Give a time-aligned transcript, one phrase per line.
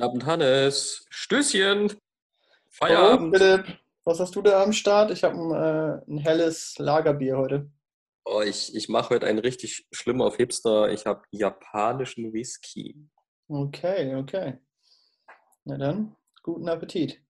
[0.00, 1.04] Guten Abend, Hannes.
[1.10, 1.92] Stößchen.
[2.70, 3.38] Feierabend.
[3.38, 3.78] Hallo, Philipp.
[4.04, 5.10] Was hast du da am Start?
[5.10, 7.70] Ich habe ein, äh, ein, helles Lagerbier heute.
[8.24, 10.90] Oh, ich ich mache heute einen richtig schlimmen auf Hipster.
[10.90, 12.96] Ich habe japanischen Whisky.
[13.48, 14.56] Okay, okay.
[15.66, 17.20] Na dann, guten Appetit.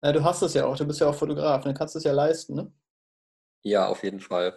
[0.00, 2.04] Ja, du hast es ja auch, du bist ja auch Fotograf, dann kannst du es
[2.04, 2.72] ja leisten, ne?
[3.64, 4.54] Ja, auf jeden Fall.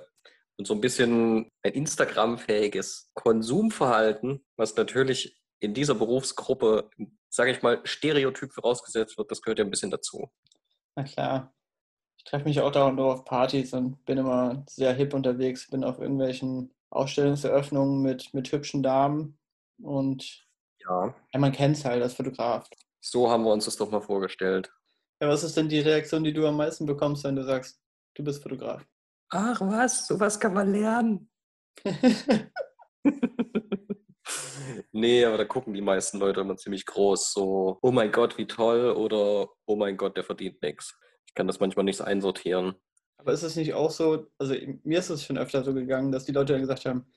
[0.58, 6.91] Und so ein bisschen ein Instagram-fähiges Konsumverhalten, was natürlich in dieser Berufsgruppe,
[7.33, 10.29] sage ich mal, Stereotyp vorausgesetzt wird, das gehört ja ein bisschen dazu.
[10.95, 11.53] Na klar.
[12.17, 15.83] Ich treffe mich auch da und auf Partys und bin immer sehr hip unterwegs, bin
[15.83, 19.39] auf irgendwelchen Ausstellungseröffnungen mit, mit hübschen Damen
[19.81, 20.45] und
[20.79, 21.15] ja.
[21.33, 22.69] ja man kennt es halt als Fotograf.
[23.01, 24.71] So haben wir uns das doch mal vorgestellt.
[25.19, 27.81] Ja, was ist denn die Reaktion, die du am meisten bekommst, wenn du sagst,
[28.13, 28.85] du bist Fotograf?
[29.29, 31.31] Ach was, sowas kann man lernen.
[34.95, 37.33] Nee, aber da gucken die meisten Leute immer ziemlich groß.
[37.33, 40.95] So, oh mein Gott, wie toll oder oh mein Gott, der verdient nichts.
[41.25, 42.75] Ich kann das manchmal nicht so einsortieren.
[43.17, 46.25] Aber ist es nicht auch so, also mir ist es schon öfter so gegangen, dass
[46.25, 47.08] die Leute dann gesagt haben,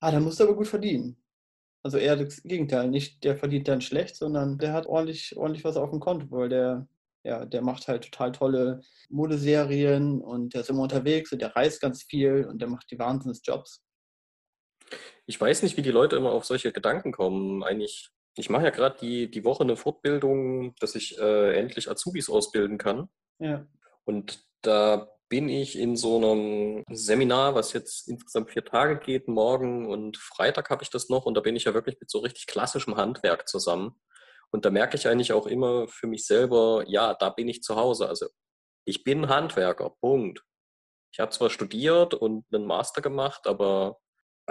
[0.00, 1.16] ah, da musst du aber gut verdienen.
[1.82, 5.78] Also eher das Gegenteil, nicht der verdient dann schlecht, sondern der hat ordentlich, ordentlich was
[5.78, 6.86] auf dem Konto, weil der,
[7.24, 11.80] ja, der macht halt total tolle Modeserien und der ist immer unterwegs und der reist
[11.80, 13.82] ganz viel und der macht die Wahnsinnsjobs.
[15.26, 17.62] Ich weiß nicht, wie die Leute immer auf solche Gedanken kommen.
[17.62, 22.28] Eigentlich, ich mache ja gerade die, die Woche eine Fortbildung, dass ich äh, endlich Azubis
[22.28, 23.08] ausbilden kann.
[23.38, 23.66] Ja.
[24.04, 29.28] Und da bin ich in so einem Seminar, was jetzt insgesamt vier Tage geht.
[29.28, 31.24] Morgen und Freitag habe ich das noch.
[31.24, 33.98] Und da bin ich ja wirklich mit so richtig klassischem Handwerk zusammen.
[34.50, 37.76] Und da merke ich eigentlich auch immer für mich selber, ja, da bin ich zu
[37.76, 38.08] Hause.
[38.08, 38.26] Also
[38.84, 40.44] ich bin Handwerker, Punkt.
[41.12, 43.98] Ich habe zwar studiert und einen Master gemacht, aber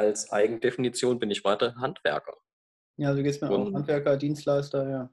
[0.02, 2.36] als Eigendefinition bin ich weiter Handwerker.
[2.98, 5.10] Ja, du gehst mir auch Handwerker, Dienstleister, ja.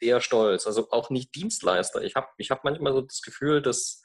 [0.00, 0.66] Sehr stolz.
[0.66, 2.02] Also auch nicht Dienstleister.
[2.02, 4.02] Ich habe ich hab manchmal so das Gefühl, dass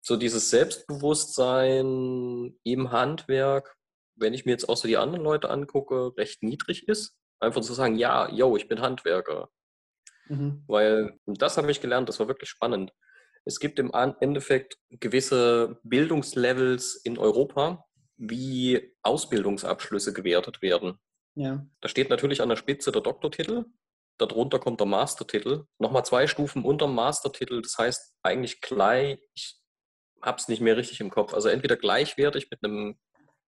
[0.00, 3.76] so dieses Selbstbewusstsein im Handwerk,
[4.14, 7.16] wenn ich mir jetzt auch so die anderen Leute angucke, recht niedrig ist.
[7.40, 9.50] Einfach zu sagen, ja, yo, ich bin Handwerker.
[10.28, 10.64] Mhm.
[10.66, 12.92] Weil das habe ich gelernt, das war wirklich spannend.
[13.44, 17.84] Es gibt im Endeffekt gewisse Bildungslevels in Europa,
[18.16, 20.98] wie Ausbildungsabschlüsse gewertet werden.
[21.34, 21.66] Ja.
[21.80, 23.66] Da steht natürlich an der Spitze der Doktortitel,
[24.18, 29.60] darunter kommt der Mastertitel, nochmal zwei Stufen unter dem Mastertitel, das heißt eigentlich gleich, ich
[30.22, 32.98] habe es nicht mehr richtig im Kopf, also entweder gleichwertig mit einem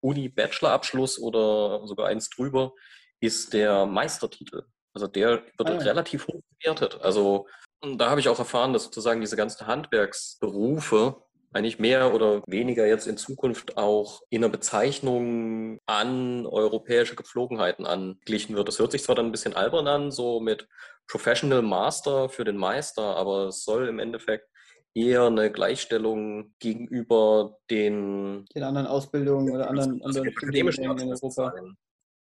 [0.01, 2.73] Uni-Bachelor-Abschluss oder sogar eins drüber,
[3.21, 4.65] ist der Meistertitel.
[4.95, 5.79] Also der wird ah, ja.
[5.79, 7.01] relativ hoch bewertet.
[7.03, 7.47] Also
[7.81, 11.23] da habe ich auch erfahren, dass sozusagen diese ganzen Handwerksberufe
[11.53, 18.55] eigentlich mehr oder weniger jetzt in Zukunft auch in der Bezeichnung an europäische Gepflogenheiten angeglichen
[18.55, 18.69] wird.
[18.69, 20.69] Das hört sich zwar dann ein bisschen albern an, so mit
[21.07, 24.47] Professional Master für den Meister, aber es soll im Endeffekt
[24.95, 31.31] eher eine Gleichstellung gegenüber den, den anderen Ausbildungen oder anderen, anderen akademischen in Europa.
[31.31, 31.77] Sein.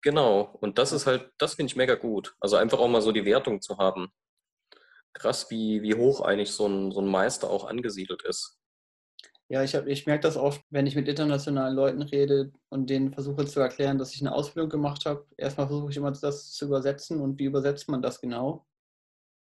[0.03, 2.35] Genau, und das ist halt, das finde ich mega gut.
[2.41, 4.09] Also einfach auch mal so die Wertung zu haben.
[5.15, 8.59] Krass, wie, wie hoch eigentlich so ein, so ein Meister auch angesiedelt ist.
[9.51, 13.45] Ja, ich, ich merke das oft, wenn ich mit internationalen Leuten rede und denen versuche
[13.45, 15.27] zu erklären, dass ich eine Ausbildung gemacht habe.
[15.37, 18.67] Erstmal versuche ich immer das zu übersetzen und wie übersetzt man das genau?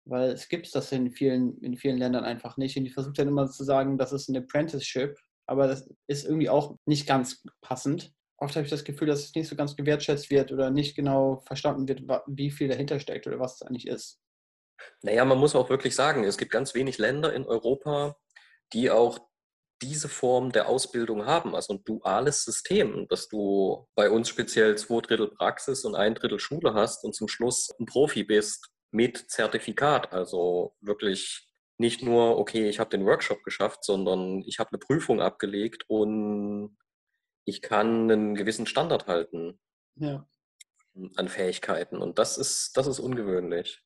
[0.06, 2.78] Weil es gibt das in vielen, in vielen Ländern einfach nicht.
[2.78, 5.18] Und ich versuche dann immer zu sagen, das ist ein Apprenticeship,
[5.48, 8.14] aber das ist irgendwie auch nicht ganz passend.
[8.38, 11.38] Oft habe ich das Gefühl, dass es nicht so ganz gewertschätzt wird oder nicht genau
[11.38, 14.20] verstanden wird, wie viel dahinter steckt oder was es eigentlich ist.
[15.02, 18.18] Naja, man muss auch wirklich sagen, es gibt ganz wenig Länder in Europa,
[18.74, 19.20] die auch
[19.82, 25.02] diese Form der Ausbildung haben, also ein duales System, dass du bei uns speziell zwei
[25.02, 30.14] Drittel Praxis und ein Drittel Schule hast und zum Schluss ein Profi bist mit Zertifikat,
[30.14, 31.46] also wirklich
[31.78, 36.78] nicht nur, okay, ich habe den Workshop geschafft, sondern ich habe eine Prüfung abgelegt und
[37.44, 39.60] ich kann einen gewissen Standard halten
[39.96, 40.26] ja.
[41.16, 41.98] an Fähigkeiten.
[41.98, 43.85] Und das ist, das ist ungewöhnlich.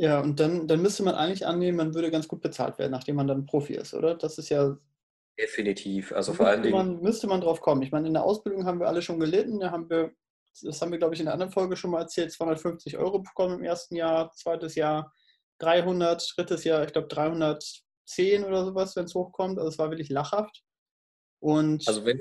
[0.00, 3.16] Ja, und dann, dann müsste man eigentlich annehmen, man würde ganz gut bezahlt werden, nachdem
[3.16, 4.14] man dann Profi ist, oder?
[4.14, 4.78] Das ist ja
[5.38, 6.12] Definitiv.
[6.12, 6.74] Also vor allen Dingen.
[6.74, 7.82] Man, müsste man drauf kommen.
[7.82, 9.60] Ich meine, in der Ausbildung haben wir alle schon gelitten.
[9.60, 10.12] Da haben wir,
[10.62, 13.58] das haben wir, glaube ich, in der anderen Folge schon mal erzählt, 250 Euro bekommen
[13.58, 15.12] im ersten Jahr, zweites Jahr
[15.58, 19.58] 300, drittes Jahr, ich glaube, 310 oder sowas, wenn es hochkommt.
[19.58, 20.62] Also es war wirklich lachhaft.
[21.40, 22.20] Und also wenn,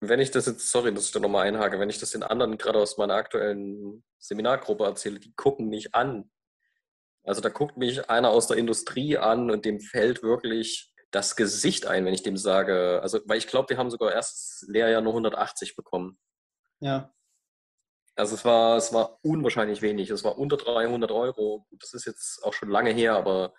[0.00, 2.58] wenn ich das jetzt, sorry, dass ich da nochmal einhake, wenn ich das den anderen
[2.58, 6.30] gerade aus meiner aktuellen Seminargruppe erzähle, die gucken mich an.
[7.24, 11.86] Also da guckt mich einer aus der Industrie an und dem fällt wirklich das Gesicht
[11.86, 15.12] ein, wenn ich dem sage, also, weil ich glaube, wir haben sogar erstes Lehrjahr nur
[15.12, 16.18] 180 bekommen.
[16.80, 17.12] Ja.
[18.16, 20.10] Also es war, es war unwahrscheinlich wenig.
[20.10, 21.66] Es war unter 300 Euro.
[21.72, 23.54] Das ist jetzt auch schon lange her, aber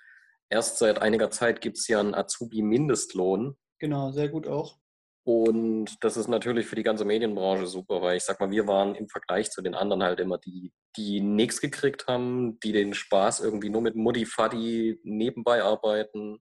[0.50, 3.57] erst seit einiger Zeit gibt es ja einen Azubi-Mindestlohn.
[3.79, 4.77] Genau, sehr gut auch.
[5.25, 8.94] Und das ist natürlich für die ganze Medienbranche super, weil ich sag mal, wir waren
[8.94, 13.39] im Vergleich zu den anderen halt immer die, die nichts gekriegt haben, die den Spaß
[13.39, 16.38] irgendwie nur mit Mutti Faddy nebenbei arbeiten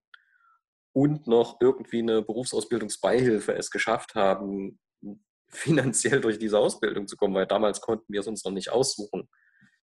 [0.93, 4.79] und noch irgendwie eine Berufsausbildungsbeihilfe es geschafft haben,
[5.49, 9.31] finanziell durch diese Ausbildung zu kommen, weil damals konnten wir es uns noch nicht aussuchen.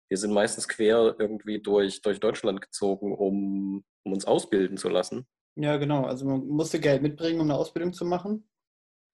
[0.10, 5.28] Wir sind meistens quer irgendwie durch, durch Deutschland gezogen, um, um uns ausbilden zu lassen.
[5.56, 6.06] Ja, genau.
[6.06, 8.50] Also man musste Geld mitbringen, um eine Ausbildung zu machen.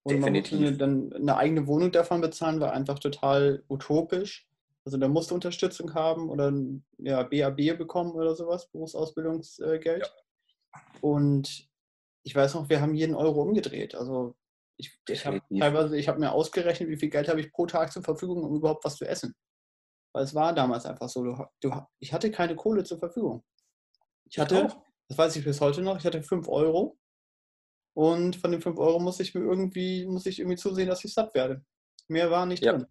[0.03, 0.59] Und Definitiv.
[0.59, 4.47] man musste dann eine eigene Wohnung davon bezahlen, war einfach total utopisch.
[4.85, 6.53] Also da musste Unterstützung haben oder
[6.97, 10.05] ja, BAB bekommen oder sowas, Berufsausbildungsgeld.
[10.05, 10.81] Ja.
[10.99, 11.69] Und
[12.23, 13.95] ich weiß noch, wir haben jeden Euro umgedreht.
[13.95, 14.35] Also
[14.77, 17.93] ich, ich habe teilweise, ich habe mir ausgerechnet, wie viel Geld habe ich pro Tag
[17.93, 19.33] zur Verfügung, um überhaupt was zu essen.
[20.13, 23.43] Weil es war damals einfach so, du, du, ich hatte keine Kohle zur Verfügung.
[24.25, 24.67] Ich hatte,
[25.07, 26.97] das weiß ich bis heute noch, ich hatte 5 Euro
[27.93, 31.13] und von den 5 Euro muss ich mir irgendwie, muss ich irgendwie zusehen, dass ich
[31.13, 31.63] satt werde.
[32.07, 32.73] Mehr war nicht ja.
[32.73, 32.87] drin.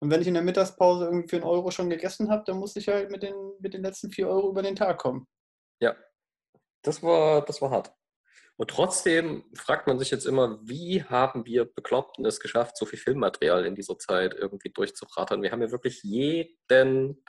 [0.00, 2.78] Und wenn ich in der Mittagspause irgendwie für einen Euro schon gegessen habe, dann musste
[2.78, 5.26] ich halt mit den, mit den letzten 4 Euro über den Tag kommen.
[5.80, 5.94] Ja,
[6.82, 7.92] das war, das war hart.
[8.56, 12.98] Und trotzdem fragt man sich jetzt immer, wie haben wir Bekloppten es geschafft, so viel
[12.98, 15.42] Filmmaterial in dieser Zeit irgendwie durchzurattern?
[15.42, 17.24] Wir haben ja wirklich jeden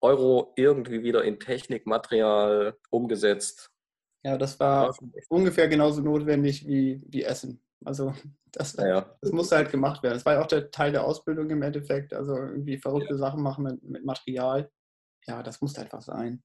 [0.00, 3.72] Euro irgendwie wieder in Technikmaterial umgesetzt.
[4.22, 4.94] Ja, das war
[5.28, 7.62] ungefähr genauso notwendig wie, wie Essen.
[7.84, 8.14] Also
[8.52, 9.16] das, ja.
[9.20, 10.14] das musste halt gemacht werden.
[10.14, 12.12] Das war ja auch der Teil der Ausbildung im Endeffekt.
[12.12, 13.18] Also irgendwie verrückte ja.
[13.18, 14.70] Sachen machen mit, mit Material.
[15.26, 16.42] Ja, das musste einfach sein.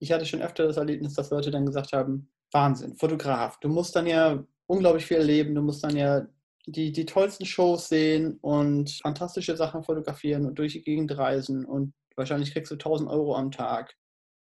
[0.00, 3.58] Ich hatte schon öfter das Erlebnis, dass Leute dann gesagt haben, Wahnsinn, Fotograf.
[3.60, 5.54] Du musst dann ja unglaublich viel erleben.
[5.54, 6.26] Du musst dann ja
[6.66, 11.64] die, die tollsten Shows sehen und fantastische Sachen fotografieren und durch die Gegend reisen.
[11.66, 13.96] Und wahrscheinlich kriegst du 1000 Euro am Tag,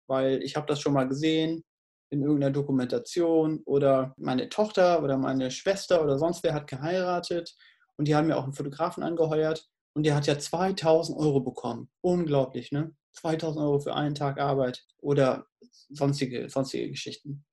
[0.07, 1.63] weil ich habe das schon mal gesehen
[2.11, 7.55] in irgendeiner Dokumentation oder meine Tochter oder meine Schwester oder sonst wer hat geheiratet
[7.97, 11.89] und die haben mir auch einen Fotografen angeheuert und der hat ja 2000 Euro bekommen.
[12.01, 12.93] Unglaublich, ne?
[13.13, 15.45] 2000 Euro für einen Tag Arbeit oder
[15.89, 17.45] sonstige, sonstige Geschichten.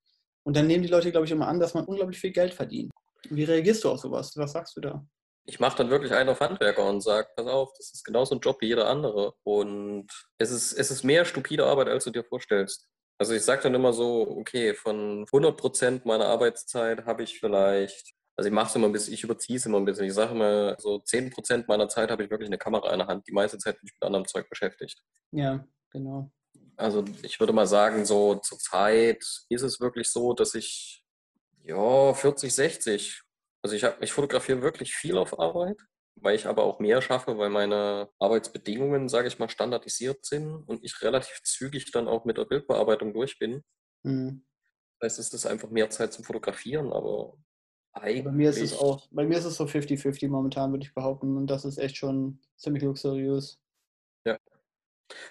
[0.44, 2.90] Und dann nehmen die Leute, glaube ich, immer an, dass man unglaublich viel Geld verdient.
[3.28, 4.32] Wie reagierst du auf sowas?
[4.36, 5.06] Was sagst du da?
[5.44, 8.40] Ich mache dann wirklich einen auf Handwerker und sage, pass auf, das ist genauso ein
[8.40, 9.34] Job wie jeder andere.
[9.44, 10.06] Und
[10.38, 12.86] es ist, es ist mehr stupide Arbeit, als du dir vorstellst.
[13.18, 18.14] Also ich sage dann immer so, okay, von 100 Prozent meiner Arbeitszeit habe ich vielleicht,
[18.36, 20.06] also ich mache es immer ein bisschen, ich überziehe es immer ein bisschen.
[20.06, 23.08] Ich sage immer, so 10 Prozent meiner Zeit habe ich wirklich eine Kamera in der
[23.08, 23.26] Hand.
[23.26, 25.02] Die meiste Zeit bin ich mit anderem Zeug beschäftigt.
[25.32, 26.30] Ja, genau.
[26.76, 31.04] Also ich würde mal sagen, so zur Zeit ist es wirklich so, dass ich,
[31.64, 33.22] ja, 40, 60.
[33.62, 35.80] Also ich, hab, ich fotografiere wirklich viel auf Arbeit,
[36.20, 40.84] weil ich aber auch mehr schaffe, weil meine Arbeitsbedingungen, sage ich mal, standardisiert sind und
[40.84, 43.62] ich relativ zügig dann auch mit der Bildbearbeitung durch bin.
[44.02, 44.44] Mhm.
[45.00, 47.36] Das heißt, es ist einfach mehr Zeit zum Fotografieren, aber
[47.92, 48.24] eigentlich.
[48.24, 51.36] Bei mir ist es auch, bei mir ist es so 50-50 momentan, würde ich behaupten.
[51.36, 53.60] Und das ist echt schon ziemlich luxuriös.
[54.24, 54.38] Ja.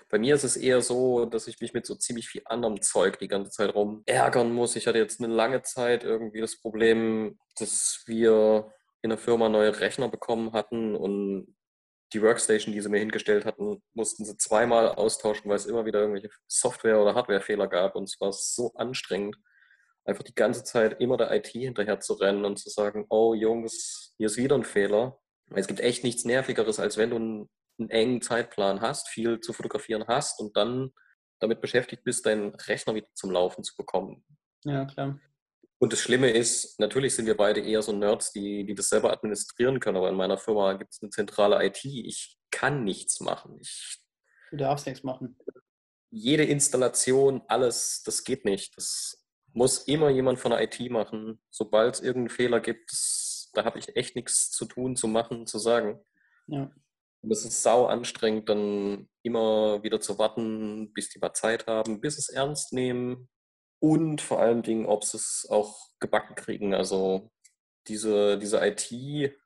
[0.10, 3.19] Bei mir ist es eher so, dass ich mich mit so ziemlich viel anderem Zeug
[3.19, 4.75] die ganze Zeit rum ärgern muss.
[4.75, 8.73] Ich hatte jetzt eine lange Zeit irgendwie das Problem, dass wir
[9.07, 11.56] in der Firma neue Rechner bekommen hatten und
[12.14, 15.99] die Workstation, die sie mir hingestellt hatten, mussten sie zweimal austauschen, weil es immer wieder
[15.99, 19.37] irgendwelche Software- oder Hardwarefehler gab und es war so anstrengend,
[20.06, 24.14] einfach die ganze Zeit immer der IT hinterher zu rennen und zu sagen, oh Jungs,
[24.18, 25.19] hier ist wieder ein Fehler.
[25.54, 27.49] Es gibt echt nichts Nervigeres, als wenn du einen
[27.80, 30.92] einen engen Zeitplan hast, viel zu fotografieren hast und dann
[31.40, 34.23] damit beschäftigt bist, deinen Rechner wieder zum Laufen zu bekommen.
[34.64, 35.19] Ja, klar.
[35.80, 39.12] Und das Schlimme ist, natürlich sind wir beide eher so Nerds, die, die das selber
[39.12, 41.86] administrieren können, aber in meiner Firma gibt es eine zentrale IT.
[41.86, 43.57] Ich kann nichts machen.
[43.62, 44.00] Ich,
[44.50, 45.38] du darfst nichts machen.
[46.10, 48.76] Jede Installation, alles, das geht nicht.
[48.76, 51.40] Das muss immer jemand von der IT machen.
[51.52, 55.46] Sobald es irgendeinen Fehler gibt, das, da habe ich echt nichts zu tun, zu machen,
[55.46, 56.00] zu sagen.
[56.48, 56.72] Ja.
[57.22, 62.02] Und es ist sau anstrengend, dann immer wieder zu warten, bis die mal Zeit haben,
[62.02, 63.30] bis es ernst nehmen
[63.80, 66.74] und vor allen Dingen, ob sie es auch gebacken kriegen.
[66.74, 67.31] Also
[67.88, 69.38] diese, diese IT-Geschichten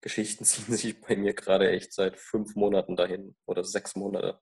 [0.44, 4.40] ziehen sich bei mir gerade echt seit fünf Monaten dahin oder sechs Monate.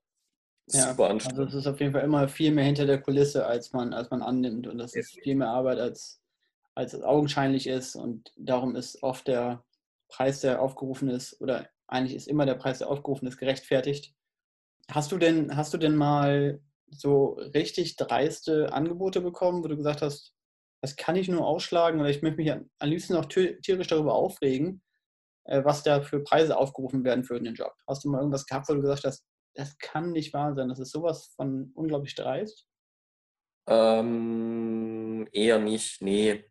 [0.71, 1.39] Ja, Super anstrengend.
[1.39, 4.11] Also es ist auf jeden Fall immer viel mehr hinter der Kulisse, als man, als
[4.11, 4.67] man annimmt.
[4.67, 6.21] Und das ist viel mehr Arbeit, als,
[6.75, 7.97] als es augenscheinlich ist.
[7.97, 9.65] Und darum ist oft der
[10.09, 14.15] Preis, der aufgerufen ist, oder eigentlich ist immer der Preis, der aufgerufen ist, gerechtfertigt.
[14.91, 20.03] Hast du denn, hast du denn mal so richtig dreiste Angebote bekommen, wo du gesagt
[20.03, 20.35] hast,
[20.81, 24.83] das kann ich nur ausschlagen oder ich möchte mich am liebsten auch tierisch darüber aufregen,
[25.45, 27.75] äh, was da für Preise aufgerufen werden für den Job.
[27.87, 30.79] Hast du mal irgendwas gehabt, wo du gesagt hast, das kann nicht wahr sein, das
[30.79, 32.67] ist sowas von unglaublich dreist?
[33.67, 36.45] Ähm, eher nicht, nee.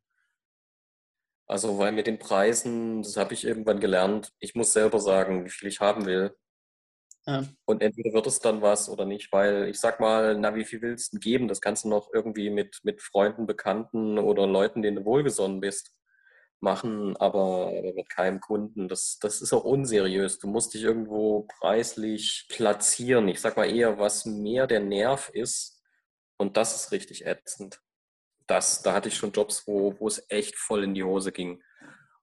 [1.48, 5.50] Also, weil mit den Preisen, das habe ich irgendwann gelernt, ich muss selber sagen, wie
[5.50, 6.36] viel ich haben will.
[7.66, 10.82] Und entweder wird es dann was oder nicht, weil ich sag mal, na, wie viel
[10.82, 11.50] willst du geben?
[11.50, 15.94] Das kannst du noch irgendwie mit, mit Freunden, Bekannten oder Leuten, denen du wohlgesonnen bist,
[16.62, 18.88] machen, aber mit keinem Kunden.
[18.88, 20.40] Das, das ist auch unseriös.
[20.40, 23.28] Du musst dich irgendwo preislich platzieren.
[23.28, 25.82] Ich sag mal eher, was mehr der Nerv ist.
[26.38, 27.82] Und das ist richtig ätzend.
[28.48, 31.62] Das, da hatte ich schon Jobs, wo, wo es echt voll in die Hose ging,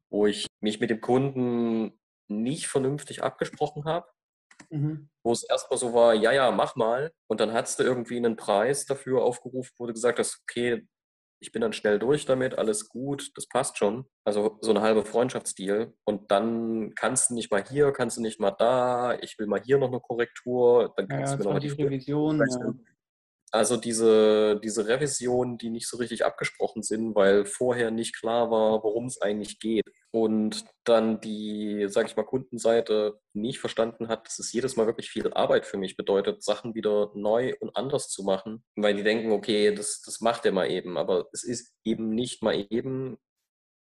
[0.08, 4.13] wo ich mich mit dem Kunden nicht vernünftig abgesprochen habe
[4.70, 5.08] Mhm.
[5.22, 7.12] Wo es erstmal so war, ja, ja, mach mal.
[7.28, 10.86] Und dann hattest du irgendwie einen Preis dafür aufgerufen, wo du gesagt hast, okay,
[11.40, 14.06] ich bin dann schnell durch damit, alles gut, das passt schon.
[14.24, 15.92] Also so eine halbe Freundschaftsdeal.
[16.04, 19.60] Und dann kannst du nicht mal hier, kannst du nicht mal da, ich will mal
[19.62, 22.38] hier noch eine Korrektur, dann kannst ja, du mir noch mal die Revision.
[22.38, 22.74] Ja.
[23.54, 28.82] Also diese, diese Revisionen, die nicht so richtig abgesprochen sind, weil vorher nicht klar war,
[28.82, 29.84] worum es eigentlich geht.
[30.10, 35.08] Und dann die, sage ich mal, Kundenseite nicht verstanden hat, dass es jedes Mal wirklich
[35.08, 38.64] viel Arbeit für mich bedeutet, Sachen wieder neu und anders zu machen.
[38.74, 40.98] Weil die denken, okay, das, das macht er mal eben.
[40.98, 43.18] Aber es ist eben nicht mal eben,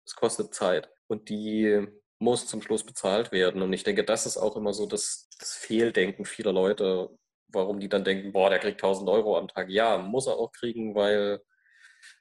[0.04, 0.90] es kostet Zeit.
[1.06, 1.86] Und die
[2.18, 3.62] muss zum Schluss bezahlt werden.
[3.62, 7.08] Und ich denke, das ist auch immer so das, das Fehldenken vieler Leute,
[7.48, 9.68] warum die dann denken, boah, der kriegt 1000 Euro am Tag.
[9.70, 11.40] Ja, muss er auch kriegen, weil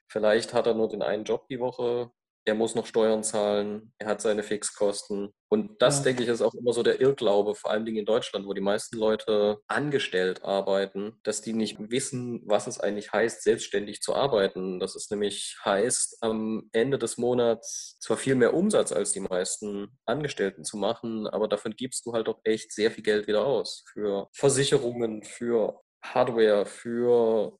[0.08, 2.10] vielleicht hat er nur den einen Job die Woche,
[2.46, 5.30] er muss noch Steuern zahlen, er hat seine Fixkosten.
[5.48, 6.04] Und das, ja.
[6.04, 8.96] denke ich, ist auch immer so der Irrglaube, vor allem in Deutschland, wo die meisten
[8.96, 14.78] Leute angestellt arbeiten, dass die nicht wissen, was es eigentlich heißt, selbstständig zu arbeiten.
[14.78, 19.88] Dass es nämlich heißt, am Ende des Monats zwar viel mehr Umsatz als die meisten
[20.04, 23.84] Angestellten zu machen, aber davon gibst du halt auch echt sehr viel Geld wieder aus.
[23.92, 27.58] Für Versicherungen, für Hardware, für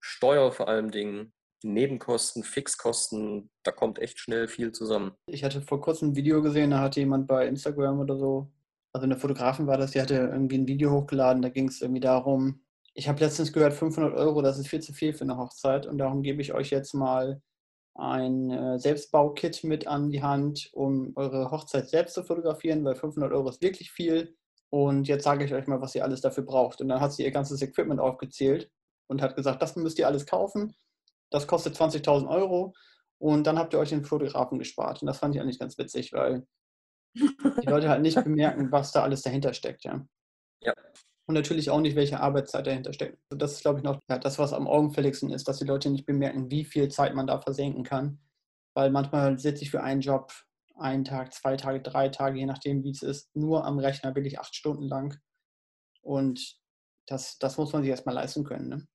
[0.00, 1.33] Steuer vor allem Dingen.
[1.64, 5.12] Nebenkosten, Fixkosten, da kommt echt schnell viel zusammen.
[5.26, 8.52] Ich hatte vor kurzem ein Video gesehen, da hatte jemand bei Instagram oder so,
[8.92, 12.00] also eine Fotografin war das, die hatte irgendwie ein Video hochgeladen, da ging es irgendwie
[12.00, 12.60] darum,
[12.92, 15.98] ich habe letztens gehört, 500 Euro, das ist viel zu viel für eine Hochzeit und
[15.98, 17.40] darum gebe ich euch jetzt mal
[17.94, 23.32] ein äh, Selbstbaukit mit an die Hand, um eure Hochzeit selbst zu fotografieren, weil 500
[23.32, 24.36] Euro ist wirklich viel.
[24.70, 26.80] Und jetzt sage ich euch mal, was ihr alles dafür braucht.
[26.80, 28.68] Und dann hat sie ihr ganzes Equipment aufgezählt
[29.06, 30.74] und hat gesagt, das müsst ihr alles kaufen
[31.34, 32.74] das kostet 20.000 Euro
[33.18, 35.02] und dann habt ihr euch den Fotografen gespart.
[35.02, 36.46] Und das fand ich eigentlich ganz witzig, weil
[37.16, 39.82] die Leute halt nicht bemerken, was da alles dahinter steckt.
[39.82, 40.06] Ja.
[40.60, 40.72] ja.
[41.26, 43.18] Und natürlich auch nicht, welche Arbeitszeit dahinter steckt.
[43.30, 45.90] Also das ist, glaube ich, noch ja, das, was am augenfälligsten ist, dass die Leute
[45.90, 48.20] nicht bemerken, wie viel Zeit man da versenken kann.
[48.74, 50.32] Weil manchmal sitze ich für einen Job
[50.76, 54.26] einen Tag, zwei Tage, drei Tage, je nachdem, wie es ist, nur am Rechner, will
[54.26, 55.18] ich acht Stunden lang.
[56.00, 56.58] Und
[57.06, 58.68] das, das muss man sich erstmal leisten können.
[58.68, 58.86] Ne?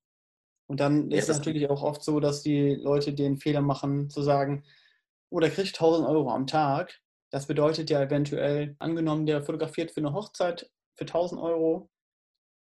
[0.70, 4.22] Und dann ist es natürlich auch oft so, dass die Leute den Fehler machen, zu
[4.22, 4.64] sagen,
[5.32, 7.00] oh, der kriegt 1000 Euro am Tag.
[7.32, 11.90] Das bedeutet ja eventuell, angenommen, der fotografiert für eine Hochzeit für 1000 Euro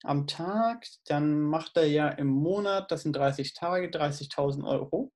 [0.03, 5.13] am Tag, dann macht er ja im Monat, das sind 30 Tage, 30.000 Euro.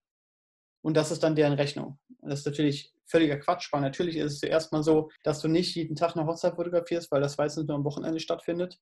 [0.81, 2.00] Und das ist dann deren Rechnung.
[2.21, 5.75] Das ist natürlich völliger Quatsch, weil natürlich ist es zuerst mal so, dass du nicht
[5.75, 8.79] jeden Tag eine Hochzeit fotografierst, weil das meistens nur am Wochenende stattfindet.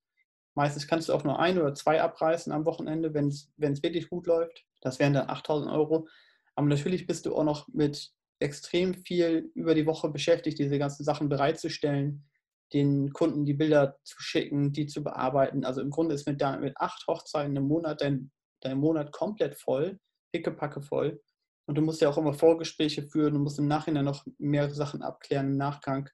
[0.57, 4.25] Meistens kannst du auch nur ein oder zwei abreißen am Wochenende, wenn es wirklich gut
[4.25, 4.65] läuft.
[4.81, 6.07] Das wären dann 8000 Euro.
[6.55, 11.03] Aber natürlich bist du auch noch mit extrem viel über die Woche beschäftigt, diese ganzen
[11.03, 12.25] Sachen bereitzustellen,
[12.73, 15.63] den Kunden die Bilder zu schicken, die zu bearbeiten.
[15.63, 19.99] Also im Grunde ist mit, mit acht Hochzeiten im Monat dein, dein Monat komplett voll,
[20.31, 21.21] pickepacke voll.
[21.67, 25.03] Und du musst ja auch immer Vorgespräche führen, du musst im Nachhinein noch mehrere Sachen
[25.03, 26.09] abklären im Nachgang.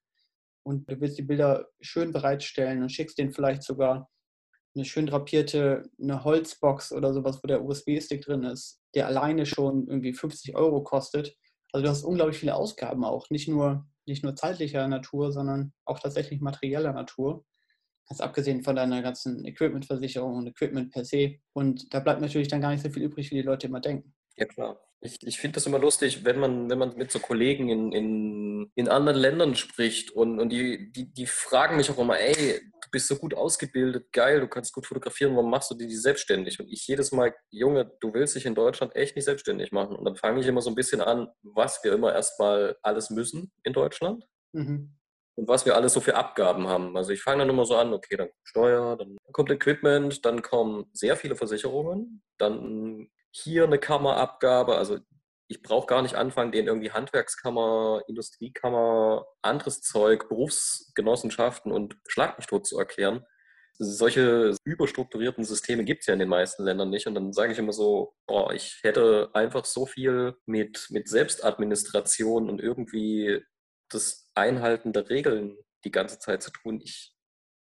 [0.64, 4.10] Und du willst die Bilder schön bereitstellen und schickst denen vielleicht sogar
[4.76, 9.88] eine schön drapierte, eine Holzbox oder sowas, wo der USB-Stick drin ist, der alleine schon
[9.88, 11.36] irgendwie 50 Euro kostet.
[11.72, 16.00] Also du hast unglaublich viele Ausgaben auch, nicht nur, nicht nur zeitlicher Natur, sondern auch
[16.00, 17.46] tatsächlich materieller Natur.
[18.10, 21.36] Ganz abgesehen von deiner ganzen Equipmentversicherung und Equipment per se.
[21.54, 24.14] Und da bleibt natürlich dann gar nicht so viel übrig, wie die Leute immer denken.
[24.36, 24.80] Ja, klar.
[25.06, 28.72] Ich, ich finde das immer lustig, wenn man, wenn man mit so Kollegen in, in,
[28.76, 32.90] in anderen Ländern spricht und, und die, die, die fragen mich auch immer, ey, du
[32.90, 36.58] bist so gut ausgebildet, geil, du kannst gut fotografieren, warum machst du die, die selbstständig?
[36.60, 39.98] Und ich jedes Mal, Junge, du willst dich in Deutschland echt nicht selbstständig machen.
[39.98, 43.52] Und dann fange ich immer so ein bisschen an, was wir immer erstmal alles müssen
[43.64, 44.24] in Deutschland.
[44.54, 44.96] Mhm
[45.36, 46.96] und was wir alles so für Abgaben haben.
[46.96, 50.42] Also ich fange dann immer so an, okay, dann kommt Steuer, dann kommt Equipment, dann
[50.42, 54.78] kommen sehr viele Versicherungen, dann hier eine Kammerabgabe.
[54.78, 55.00] Also
[55.48, 62.48] ich brauche gar nicht anfangen, denen irgendwie Handwerkskammer, Industriekammer, anderes Zeug, Berufsgenossenschaften und Schlag mich
[62.48, 63.26] tot zu erklären.
[63.80, 67.08] Solche überstrukturierten Systeme gibt es ja in den meisten Ländern nicht.
[67.08, 72.50] Und dann sage ich immer so, boah, ich hätte einfach so viel mit, mit Selbstadministration
[72.50, 73.44] und irgendwie
[73.90, 76.82] das Einhalten der Regeln die ganze Zeit zu tun.
[76.84, 77.16] Ich,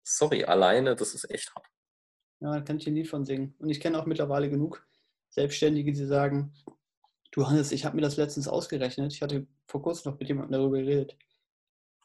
[0.04, 1.66] sorry, alleine, das ist echt hart.
[2.42, 3.56] Ja, da kann ich ein Lied von singen.
[3.58, 4.86] Und ich kenne auch mittlerweile genug
[5.30, 6.54] Selbstständige, die sagen,
[7.32, 9.14] du Hannes, ich habe mir das letztens ausgerechnet.
[9.14, 11.18] Ich hatte vor kurzem noch mit jemandem darüber geredet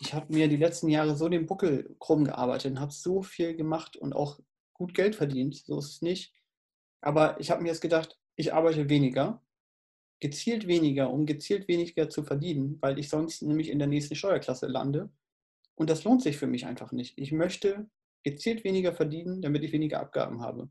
[0.01, 3.55] ich habe mir die letzten Jahre so den Buckel krumm gearbeitet und habe so viel
[3.55, 4.41] gemacht und auch
[4.73, 5.57] gut Geld verdient.
[5.57, 6.33] So ist es nicht.
[7.03, 9.43] Aber ich habe mir jetzt gedacht, ich arbeite weniger,
[10.19, 14.67] gezielt weniger, um gezielt weniger zu verdienen, weil ich sonst nämlich in der nächsten Steuerklasse
[14.67, 15.11] lande.
[15.75, 17.19] Und das lohnt sich für mich einfach nicht.
[17.19, 17.89] Ich möchte
[18.23, 20.71] gezielt weniger verdienen, damit ich weniger Abgaben habe.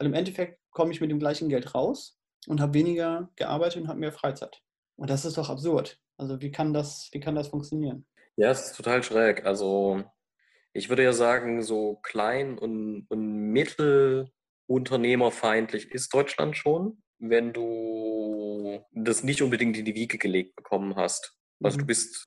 [0.00, 3.88] Weil im Endeffekt komme ich mit dem gleichen Geld raus und habe weniger gearbeitet und
[3.88, 4.62] habe mehr Freizeit.
[4.96, 5.98] Und das ist doch absurd.
[6.16, 8.06] Also wie kann das, wie kann das funktionieren?
[8.36, 9.44] Ja, es ist total schräg.
[9.44, 10.02] Also
[10.72, 19.22] ich würde ja sagen, so klein und, und mittelunternehmerfeindlich ist Deutschland schon, wenn du das
[19.22, 21.36] nicht unbedingt in die Wiege gelegt bekommen hast.
[21.62, 21.80] Also mhm.
[21.80, 22.26] du bist,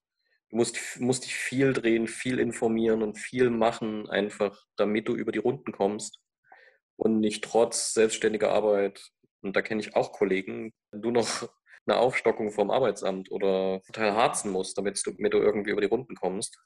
[0.52, 5.32] du musst, musst dich viel drehen, viel informieren und viel machen, einfach damit du über
[5.32, 6.20] die Runden kommst
[6.98, 11.28] und nicht trotz selbstständiger Arbeit, und da kenne ich auch Kollegen, du noch
[11.86, 15.88] eine Aufstockung vom Arbeitsamt oder total harzen musst, damit du, damit du irgendwie über die
[15.88, 16.58] Runden kommst.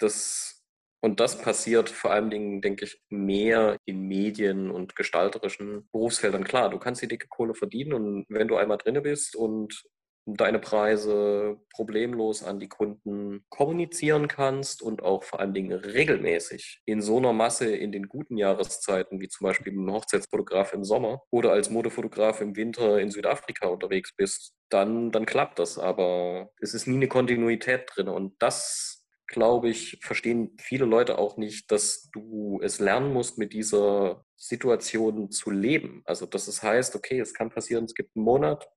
[0.00, 0.64] Das,
[1.00, 6.42] und das passiert vor allen Dingen, denke ich, mehr in Medien und gestalterischen Berufsfeldern.
[6.42, 9.84] Klar, du kannst die dicke Kohle verdienen und wenn du einmal drinne bist und
[10.26, 17.02] deine Preise problemlos an die Kunden kommunizieren kannst und auch vor allen Dingen regelmäßig in
[17.02, 21.52] so einer Masse in den guten Jahreszeiten, wie zum Beispiel ein Hochzeitsfotograf im Sommer oder
[21.52, 25.78] als Modefotograf im Winter in Südafrika unterwegs bist, dann, dann klappt das.
[25.78, 31.38] Aber es ist nie eine Kontinuität drin und das glaube ich, verstehen viele Leute auch
[31.38, 36.02] nicht, dass du es lernen musst, mit dieser Situation zu leben.
[36.04, 38.68] Also, dass es heißt, okay, es kann passieren, es gibt einen Monat,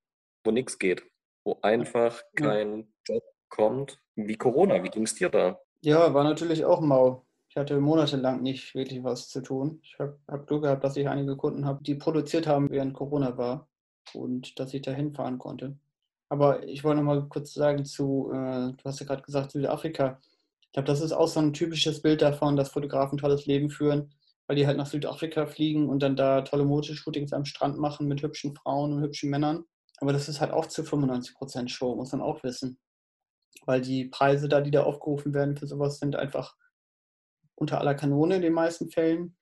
[0.45, 1.03] wo nichts geht
[1.47, 2.93] wo einfach kein.
[3.05, 3.99] Job kommt.
[4.15, 5.59] Wie Corona, wie ging es dir da?
[5.81, 7.25] Ja, war natürlich auch mau.
[7.49, 9.79] Ich hatte monatelang nicht wirklich was zu tun.
[9.81, 13.37] Ich habe hab Glück gehabt, dass ich einige Kunden habe, die produziert haben, während Corona
[13.37, 13.69] war
[14.13, 15.77] und dass ich da hinfahren konnte.
[16.29, 20.19] Aber ich wollte noch mal kurz sagen zu, äh, du hast ja gerade gesagt, Südafrika.
[20.59, 24.13] Ich glaube, das ist auch so ein typisches Bild davon, dass Fotografen tolles Leben führen,
[24.47, 28.21] weil die halt nach Südafrika fliegen und dann da tolle Motoshootings am Strand machen mit
[28.21, 29.63] hübschen Frauen und hübschen Männern.
[29.97, 32.79] Aber das ist halt auch zu 95% Show, muss man auch wissen.
[33.65, 36.55] Weil die Preise da, die da aufgerufen werden für sowas, sind einfach
[37.55, 39.35] unter aller Kanone in den meisten Fällen.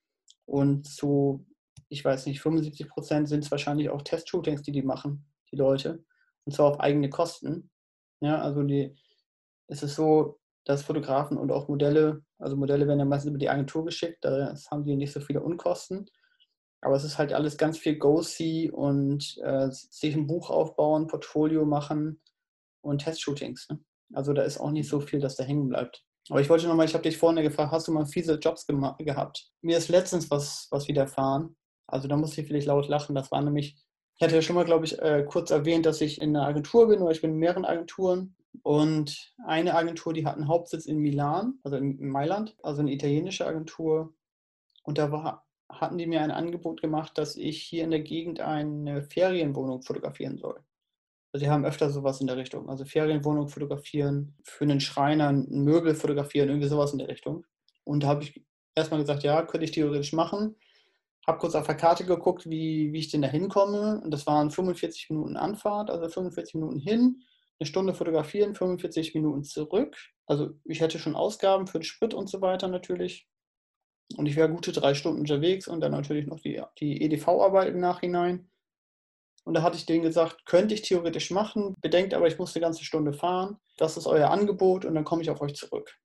[0.46, 1.46] Und zu,
[1.88, 6.04] ich weiß nicht, 75% sind es wahrscheinlich auch Testshootings, die die machen, die Leute.
[6.44, 7.70] Und zwar auf eigene Kosten.
[8.20, 8.96] Ja, also die,
[9.68, 13.48] es ist so, dass Fotografen und auch Modelle, also Modelle werden ja meistens über die
[13.48, 16.06] Agentur geschickt, da haben die nicht so viele Unkosten.
[16.80, 21.64] Aber es ist halt alles ganz viel Go-See und äh, sich ein Buch aufbauen, Portfolio
[21.64, 22.20] machen
[22.82, 23.68] und Testshootings.
[23.70, 23.80] Ne?
[24.12, 26.04] Also da ist auch nicht so viel, dass da hängen bleibt.
[26.28, 29.50] Aber ich wollte nochmal, ich habe dich vorne gefragt, hast du mal fiese Jobs gehabt?
[29.62, 31.56] Mir ist letztens was, was widerfahren.
[31.86, 33.14] Also da muss ich vielleicht laut lachen.
[33.14, 33.76] Das war nämlich,
[34.16, 36.88] ich hatte ja schon mal, glaube ich, äh, kurz erwähnt, dass ich in einer Agentur
[36.88, 38.34] bin oder ich bin in mehreren Agenturen.
[38.62, 43.46] Und eine Agentur, die hat einen Hauptsitz in Milan, also in Mailand, also eine italienische
[43.46, 44.14] Agentur.
[44.82, 45.45] Und da war
[45.80, 50.38] hatten die mir ein Angebot gemacht, dass ich hier in der Gegend eine Ferienwohnung fotografieren
[50.38, 50.60] soll.
[51.32, 52.70] Also die haben öfter sowas in der Richtung.
[52.70, 57.44] Also Ferienwohnung fotografieren, für einen Schreiner ein Möbel fotografieren, irgendwie sowas in der Richtung.
[57.84, 58.42] Und da habe ich
[58.74, 60.56] erstmal gesagt, ja, könnte ich theoretisch machen.
[61.26, 64.00] Habe kurz auf der Karte geguckt, wie, wie ich denn da hinkomme.
[64.02, 67.22] Und das waren 45 Minuten Anfahrt, also 45 Minuten hin,
[67.58, 69.96] eine Stunde fotografieren, 45 Minuten zurück.
[70.26, 73.28] Also ich hätte schon Ausgaben für den Sprit und so weiter natürlich.
[74.16, 77.80] Und ich wäre gute drei Stunden unterwegs und dann natürlich noch die, die EDV-Arbeit im
[77.80, 78.48] Nachhinein.
[79.44, 82.62] Und da hatte ich denen gesagt, könnte ich theoretisch machen, bedenkt aber, ich muss eine
[82.62, 83.58] ganze Stunde fahren.
[83.76, 85.98] Das ist euer Angebot und dann komme ich auf euch zurück.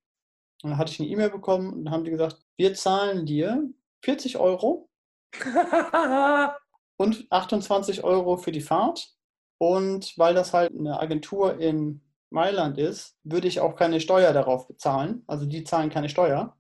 [0.64, 3.68] Und dann hatte ich eine E-Mail bekommen und dann haben die gesagt, wir zahlen dir
[4.04, 4.90] 40 Euro
[6.98, 9.12] und 28 Euro für die Fahrt.
[9.58, 14.68] Und weil das halt eine Agentur in Mailand ist, würde ich auch keine Steuer darauf
[14.68, 15.24] bezahlen.
[15.28, 16.58] Also die zahlen keine Steuer.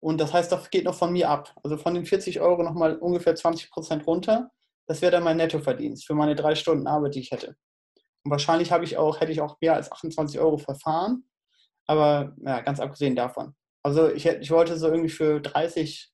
[0.00, 1.54] Und das heißt, das geht noch von mir ab.
[1.62, 4.50] Also von den 40 Euro nochmal ungefähr 20 Prozent runter.
[4.86, 7.56] Das wäre dann mein Nettoverdienst für meine drei Stunden Arbeit, die ich hätte.
[8.24, 11.24] Und wahrscheinlich habe ich auch, hätte ich auch mehr als 28 Euro verfahren.
[11.86, 13.54] Aber ja, ganz abgesehen davon.
[13.82, 16.10] Also ich, ich wollte so irgendwie für 30,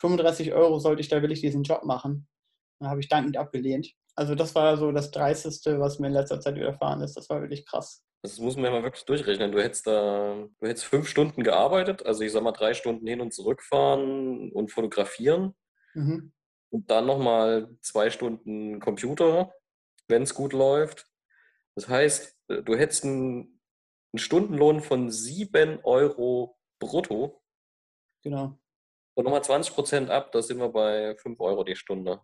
[0.00, 2.28] 35 Euro sollte ich da will ich diesen Job machen.
[2.80, 3.92] Dann habe ich dankend abgelehnt.
[4.14, 7.16] Also das war so das Dreisteste, was mir in letzter Zeit widerfahren ist.
[7.16, 8.02] Das war wirklich krass.
[8.22, 9.52] Das muss man ja mal wirklich durchrechnen.
[9.52, 13.20] Du hättest da, du hättest fünf Stunden gearbeitet, also ich sag mal drei Stunden hin
[13.20, 15.54] und zurück fahren und fotografieren.
[15.94, 16.32] Mhm.
[16.70, 19.52] Und dann nochmal zwei Stunden Computer,
[20.08, 21.06] wenn es gut läuft.
[21.76, 23.60] Das heißt, du hättest einen,
[24.12, 27.40] einen Stundenlohn von sieben Euro brutto.
[28.22, 28.58] Genau.
[29.14, 32.20] Und nochmal 20 Prozent ab, da sind wir bei fünf Euro die Stunde.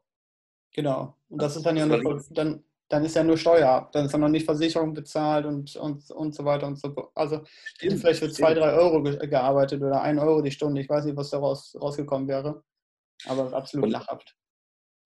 [0.72, 1.16] Genau.
[1.28, 3.92] Und das ist dann ja nur, dann, dann ist ja nur Steuer ab.
[3.92, 7.10] Dann ist ja noch nicht Versicherung bezahlt und, und, und so weiter und so fort.
[7.14, 7.42] Also
[7.76, 10.80] stimmt, vielleicht für zwei, drei Euro gearbeitet oder ein Euro die Stunde.
[10.80, 12.62] Ich weiß nicht, was daraus rausgekommen wäre.
[13.26, 14.36] Aber absolut und, lachhaft.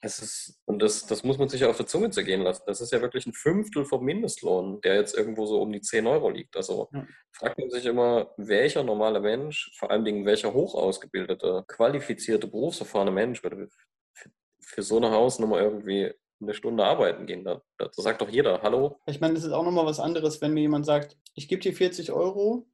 [0.00, 2.62] Es ist, und das, das muss man sich ja auf der Zunge zergehen lassen.
[2.66, 6.06] Das ist ja wirklich ein Fünftel vom Mindestlohn, der jetzt irgendwo so um die 10
[6.06, 6.56] Euro liegt.
[6.56, 7.06] Also ja.
[7.32, 13.42] fragt man sich immer, welcher normale Mensch, vor allen Dingen welcher hochausgebildete, qualifizierte, berufserfahrene Mensch
[13.42, 13.68] würde
[14.12, 17.44] für, für so eine Hausnummer irgendwie eine Stunde arbeiten gehen.
[17.44, 19.00] Da, da sagt doch jeder, hallo.
[19.06, 21.72] Ich meine, das ist auch nochmal was anderes, wenn mir jemand sagt, ich gebe dir
[21.72, 22.66] 40 Euro,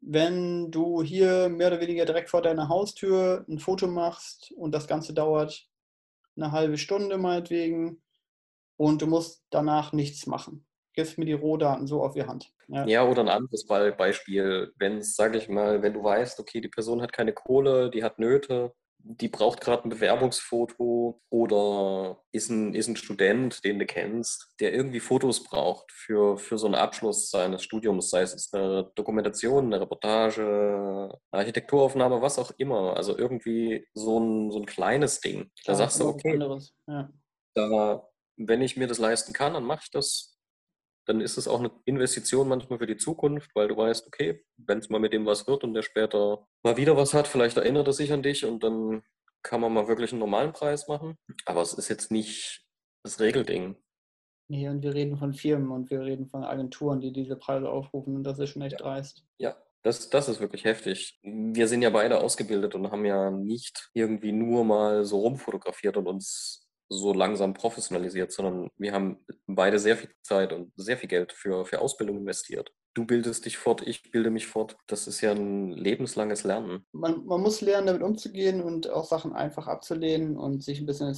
[0.00, 4.86] wenn du hier mehr oder weniger direkt vor deiner Haustür ein Foto machst und das
[4.86, 5.68] Ganze dauert
[6.36, 8.00] eine halbe Stunde meinetwegen
[8.76, 10.66] und du musst danach nichts machen.
[10.94, 12.52] Gibst mir die Rohdaten so auf die Hand.
[12.68, 16.60] Ja, ja oder ein anderes Beispiel, wenn es, sage ich mal, wenn du weißt, okay,
[16.60, 22.50] die Person hat keine Kohle, die hat Nöte, die braucht gerade ein Bewerbungsfoto oder ist
[22.50, 26.74] ein, ist ein Student, den du kennst, der irgendwie Fotos braucht für, für so einen
[26.74, 30.42] Abschluss seines Studiums, sei es eine Dokumentation, eine Reportage,
[31.32, 32.96] eine Architekturaufnahme, was auch immer.
[32.96, 35.50] Also irgendwie so ein, so ein kleines Ding.
[35.64, 36.38] Da ja, sagst du, okay,
[36.86, 37.10] ja.
[37.54, 40.37] da, wenn ich mir das leisten kann, dann mache ich das
[41.08, 44.78] dann ist es auch eine Investition manchmal für die Zukunft, weil du weißt, okay, wenn
[44.78, 47.86] es mal mit dem was wird und der später mal wieder was hat, vielleicht erinnert
[47.86, 49.02] er sich an dich und dann
[49.42, 51.16] kann man mal wirklich einen normalen Preis machen.
[51.46, 52.66] Aber es ist jetzt nicht
[53.02, 53.76] das Regelding.
[54.48, 58.14] Nee, und wir reden von Firmen und wir reden von Agenturen, die diese Preise aufrufen
[58.14, 58.78] und das ist schon echt ja.
[58.78, 59.24] dreist.
[59.38, 61.18] Ja, das, das ist wirklich heftig.
[61.22, 66.06] Wir sind ja beide ausgebildet und haben ja nicht irgendwie nur mal so rumfotografiert und
[66.06, 71.32] uns so langsam professionalisiert, sondern wir haben beide sehr viel Zeit und sehr viel Geld
[71.32, 72.72] für, für Ausbildung investiert.
[72.94, 74.76] Du bildest dich fort, ich bilde mich fort.
[74.86, 76.86] Das ist ja ein lebenslanges Lernen.
[76.92, 81.16] Man, man muss lernen, damit umzugehen und auch Sachen einfach abzulehnen und sich ein bisschen,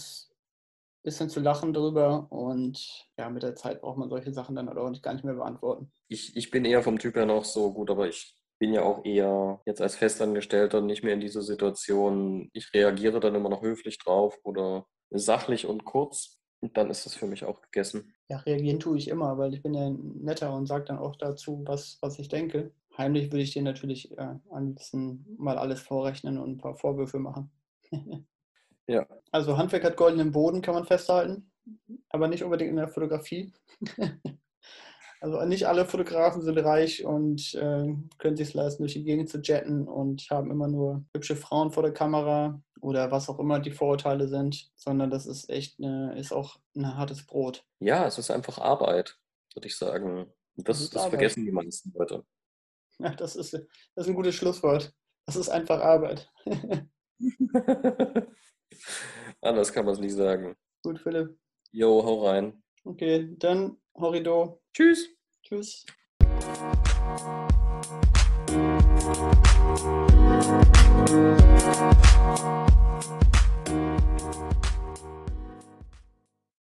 [1.02, 2.26] bisschen zu lachen darüber.
[2.30, 5.34] Und ja, mit der Zeit braucht man solche Sachen dann auch nicht, gar nicht mehr
[5.34, 5.90] beantworten.
[6.08, 9.04] Ich, ich bin eher vom Typ her noch so gut, aber ich bin ja auch
[9.04, 12.50] eher jetzt als Festangestellter nicht mehr in dieser Situation.
[12.52, 16.38] Ich reagiere dann immer noch höflich drauf oder sachlich und kurz.
[16.60, 18.12] Und dann ist es für mich auch gegessen.
[18.28, 21.62] Ja, reagieren tue ich immer, weil ich bin ja netter und sage dann auch dazu,
[21.66, 22.72] was, was ich denke.
[22.98, 27.18] Heimlich würde ich dir natürlich äh, am liebsten mal alles vorrechnen und ein paar Vorwürfe
[27.18, 27.50] machen.
[28.86, 29.06] ja.
[29.32, 31.52] Also Handwerk hat goldenen Boden, kann man festhalten,
[32.08, 33.52] aber nicht unbedingt in der Fotografie.
[35.22, 39.38] Also nicht alle Fotografen sind reich und äh, können sich leisten, durch die Gegend zu
[39.38, 43.70] jetten und haben immer nur hübsche Frauen vor der Kamera oder was auch immer die
[43.70, 47.64] Vorurteile sind, sondern das ist echt eine, ist auch ein hartes Brot.
[47.80, 49.18] Ja, es ist einfach Arbeit,
[49.54, 50.32] würde ich sagen.
[50.56, 52.24] Das, das, das vergessen die meisten Leute.
[53.02, 53.62] Ja, das ist, das
[54.04, 54.92] ist ein gutes Schlusswort.
[55.24, 56.30] Das ist einfach Arbeit.
[59.40, 60.54] Anders kann man es nicht sagen.
[60.82, 61.34] Gut, Philipp.
[61.72, 62.62] Jo, hau rein.
[62.84, 64.60] Okay, dann Horrido.
[64.74, 65.08] Tschüss.
[65.42, 65.86] Tschüss.